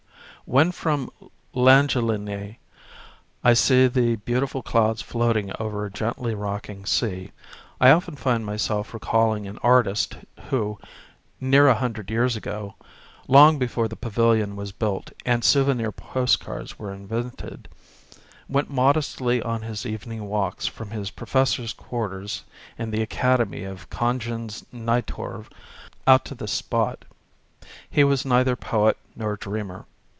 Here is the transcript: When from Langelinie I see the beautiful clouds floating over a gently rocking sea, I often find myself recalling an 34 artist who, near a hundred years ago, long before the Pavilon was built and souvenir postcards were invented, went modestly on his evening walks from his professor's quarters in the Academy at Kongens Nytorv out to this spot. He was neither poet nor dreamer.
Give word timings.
When 0.45 0.73
from 0.73 1.09
Langelinie 1.53 2.57
I 3.41 3.53
see 3.53 3.87
the 3.87 4.17
beautiful 4.17 4.61
clouds 4.61 5.01
floating 5.01 5.53
over 5.61 5.85
a 5.85 5.89
gently 5.91 6.35
rocking 6.35 6.85
sea, 6.85 7.31
I 7.79 7.91
often 7.91 8.17
find 8.17 8.45
myself 8.45 8.93
recalling 8.93 9.47
an 9.47 9.53
34 9.57 9.71
artist 9.73 10.17
who, 10.49 10.77
near 11.39 11.69
a 11.69 11.75
hundred 11.75 12.09
years 12.11 12.35
ago, 12.35 12.75
long 13.29 13.59
before 13.59 13.87
the 13.87 13.95
Pavilon 13.95 14.57
was 14.57 14.73
built 14.73 15.11
and 15.25 15.41
souvenir 15.41 15.89
postcards 15.93 16.77
were 16.77 16.93
invented, 16.93 17.69
went 18.49 18.69
modestly 18.69 19.41
on 19.41 19.61
his 19.61 19.85
evening 19.85 20.27
walks 20.27 20.67
from 20.67 20.91
his 20.91 21.11
professor's 21.11 21.71
quarters 21.71 22.43
in 22.77 22.91
the 22.91 23.01
Academy 23.01 23.63
at 23.63 23.89
Kongens 23.89 24.65
Nytorv 24.73 25.45
out 26.05 26.25
to 26.25 26.35
this 26.35 26.51
spot. 26.51 27.05
He 27.89 28.03
was 28.03 28.25
neither 28.25 28.57
poet 28.57 28.97
nor 29.15 29.37
dreamer. 29.37 29.85